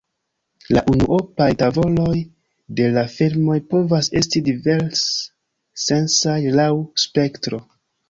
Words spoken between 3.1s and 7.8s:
filmoj povas esti divers-sensaj laŭ spektro.